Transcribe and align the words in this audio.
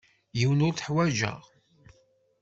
Yiwen 0.39 0.65
ur 0.67 0.73
t-uḥwaǧeɣ. 0.75 1.41